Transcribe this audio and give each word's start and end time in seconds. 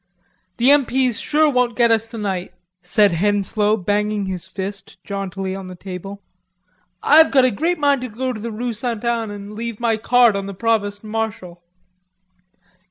"The 0.57 0.71
M.P.'s 0.71 1.19
sure 1.19 1.47
won't 1.47 1.75
get 1.75 1.91
us 1.91 2.07
tonight," 2.07 2.55
said 2.81 3.11
Henslowe, 3.11 3.77
banging 3.77 4.25
his 4.25 4.47
fist 4.47 4.97
jauntily 5.03 5.53
on 5.53 5.67
the 5.67 5.75
table. 5.75 6.23
"I've 7.03 7.31
a 7.35 7.51
great 7.51 7.77
mind 7.77 8.01
to 8.01 8.09
go 8.09 8.33
to 8.33 8.49
Rue 8.51 8.73
St. 8.73 9.05
Anne 9.05 9.29
and 9.29 9.53
leave 9.53 9.79
my 9.79 9.97
card 9.97 10.35
on 10.35 10.47
the 10.47 10.55
Provost 10.55 11.03
Marshal.... 11.03 11.61